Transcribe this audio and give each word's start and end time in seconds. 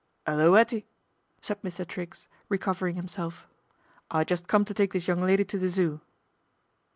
''Ullo, 0.27 0.55
'Ettie!" 0.55 0.87
said 1.43 1.61
Mr. 1.61 1.87
Triggs, 1.87 2.27
recovering 2.49 2.95
himself." 2.95 3.45
I 4.09 4.23
just 4.23 4.47
come 4.47 4.65
to 4.65 4.73
take 4.73 4.93
this 4.93 5.07
young 5.07 5.21
lady 5.21 5.45
to 5.45 5.59
the 5.59 5.69
Zoo." 5.69 6.01